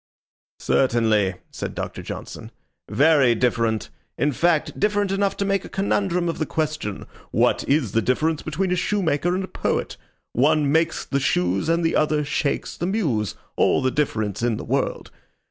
"Certainly," 0.57 1.35
said 1.51 1.75
Doctor 1.75 2.01
Johnson. 2.01 2.49
"Very 2.89 3.35
different 3.35 3.91
in 4.17 4.31
fact, 4.31 4.79
different 4.79 5.11
enough 5.11 5.37
to 5.37 5.45
make 5.45 5.63
a 5.63 5.69
conundrum 5.69 6.27
of 6.27 6.39
the 6.39 6.47
question 6.47 7.05
what 7.29 7.63
is 7.69 7.91
the 7.91 8.01
difference 8.01 8.41
between 8.41 8.71
a 8.71 8.75
shoemaker 8.75 9.35
and 9.35 9.43
a 9.43 9.47
poet? 9.47 9.97
One 10.33 10.71
makes 10.71 11.05
the 11.05 11.19
shoes 11.19 11.69
and 11.69 11.83
the 11.85 11.95
other 11.95 12.25
shakes 12.25 12.75
the 12.75 12.87
muse 12.87 13.35
all 13.55 13.83
the 13.83 13.91
difference 13.91 14.41
in 14.41 14.57
the 14.57 14.65
world. 14.65 15.11